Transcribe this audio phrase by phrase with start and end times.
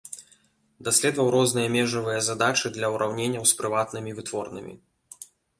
[0.87, 4.73] Даследаваў розныя межавыя задачы для ўраўненняў з прыватнымі вытворнымі.